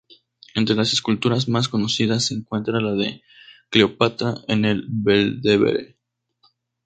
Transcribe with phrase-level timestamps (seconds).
[0.55, 3.21] Entre las esculturas más conocidas, se encuentra la de
[3.69, 5.99] "Cleopatra" en el Belvedere.